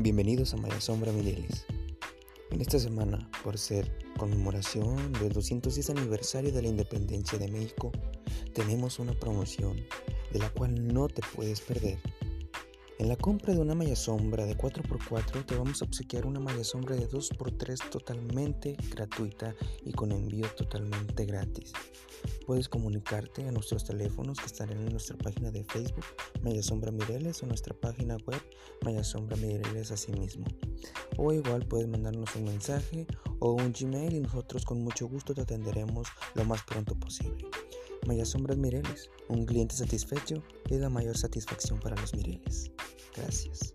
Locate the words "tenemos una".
8.54-9.12